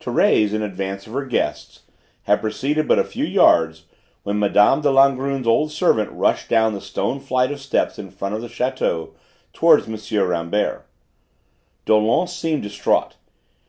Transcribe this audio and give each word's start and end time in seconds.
Thérèse, 0.00 0.52
in 0.54 0.60
advance 0.60 1.06
of 1.06 1.12
her 1.12 1.24
guests, 1.24 1.82
had 2.24 2.40
proceeded 2.40 2.88
but 2.88 2.98
a 2.98 3.04
few 3.04 3.24
yards 3.24 3.84
when 4.24 4.36
Mme. 4.38 4.82
de 4.82 4.90
Langrune's 4.90 5.46
old 5.46 5.70
servant 5.70 6.10
rushed 6.10 6.48
down 6.48 6.74
the 6.74 6.80
stone 6.80 7.20
flight 7.20 7.52
of 7.52 7.60
steps 7.60 7.96
in 7.96 8.10
front 8.10 8.34
of 8.34 8.40
the 8.42 8.48
château, 8.48 9.10
towards 9.52 9.86
M. 9.86 10.20
Rambert. 10.28 10.84
Dollon 11.84 12.26
seemed 12.26 12.64
distraught. 12.64 13.14